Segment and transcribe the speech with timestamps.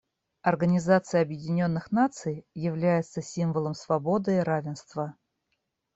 [0.41, 5.13] Организация Объединенных Наций является символом свободы и равенства.